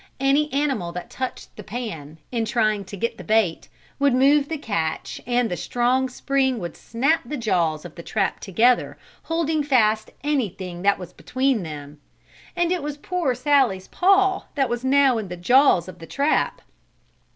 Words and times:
Any 0.19 0.51
animal 0.51 0.91
that 0.93 1.11
touched 1.11 1.55
the 1.55 1.63
pan, 1.63 2.17
in 2.31 2.43
trying 2.43 2.85
to 2.85 2.97
get 2.97 3.19
the 3.19 3.23
bait, 3.23 3.69
would 3.99 4.15
move 4.15 4.49
the 4.49 4.57
catch 4.57 5.21
and 5.27 5.47
the 5.47 5.55
strong 5.55 6.09
spring 6.09 6.57
would 6.57 6.75
snap 6.75 7.21
the 7.23 7.37
jaws 7.37 7.85
of 7.85 7.93
the 7.93 8.01
trap 8.01 8.39
together, 8.39 8.97
holding 9.25 9.61
fast 9.61 10.09
anything 10.23 10.81
that 10.81 10.97
was 10.97 11.13
between 11.13 11.61
them. 11.61 12.01
And 12.55 12.71
it 12.71 12.81
was 12.81 12.97
poor 12.97 13.35
Sallie's 13.35 13.89
paw 13.89 14.45
that 14.55 14.69
was 14.69 14.83
now 14.83 15.19
in 15.19 15.27
the 15.27 15.37
jaws 15.37 15.87
of 15.87 15.99
the 15.99 16.07
trap. 16.07 16.63